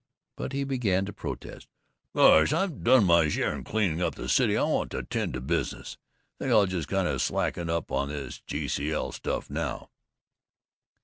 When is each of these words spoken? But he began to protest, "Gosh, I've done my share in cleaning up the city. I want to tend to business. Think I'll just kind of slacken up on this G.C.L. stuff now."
But 0.35 0.53
he 0.53 0.63
began 0.63 1.05
to 1.05 1.13
protest, 1.13 1.67
"Gosh, 2.15 2.51
I've 2.53 2.83
done 2.83 3.03
my 3.05 3.29
share 3.29 3.55
in 3.55 3.63
cleaning 3.63 4.01
up 4.01 4.15
the 4.15 4.27
city. 4.27 4.57
I 4.57 4.63
want 4.63 4.89
to 4.93 5.03
tend 5.03 5.35
to 5.35 5.41
business. 5.41 5.95
Think 6.39 6.49
I'll 6.51 6.65
just 6.65 6.87
kind 6.87 7.07
of 7.07 7.21
slacken 7.21 7.69
up 7.69 7.91
on 7.91 8.09
this 8.09 8.41
G.C.L. 8.47 9.11
stuff 9.11 9.47
now." 9.47 9.91